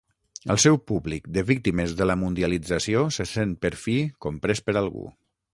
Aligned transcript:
El 0.53 0.59
seu 0.61 0.79
públic 0.91 1.27
de 1.35 1.43
víctimes 1.49 1.93
de 2.01 2.09
la 2.11 2.17
mundialització 2.23 3.07
se 3.19 3.29
sent 3.35 3.55
per 3.67 3.75
fi 3.85 3.99
comprés 4.29 4.69
per 4.71 4.81
algú. 4.83 5.07